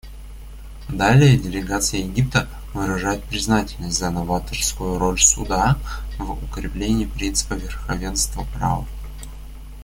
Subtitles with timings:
[0.89, 5.77] Далее делегация Египта выражает признательность за новаторскую роль Суда
[6.17, 8.87] в укреплении принципа верховенства права.